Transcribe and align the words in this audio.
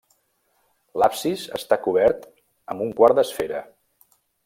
L'absis 1.01 1.45
està 1.59 1.79
cobert 1.89 2.27
amb 2.75 2.89
un 2.89 2.99
quart 3.03 3.19
d'esfera. 3.21 3.65